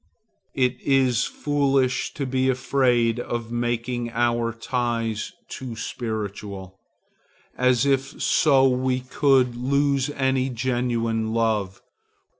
It 0.55 0.79
is 0.81 1.25
foolish 1.25 2.15
to 2.15 2.25
be 2.25 2.49
afraid 2.49 3.19
of 3.19 3.51
making 3.51 4.09
our 4.09 4.51
ties 4.51 5.31
too 5.47 5.75
spiritual, 5.75 6.79
as 7.55 7.85
if 7.85 8.19
so 8.19 8.67
we 8.67 9.01
could 9.01 9.55
lose 9.55 10.09
any 10.09 10.49
genuine 10.49 11.35
love. 11.35 11.83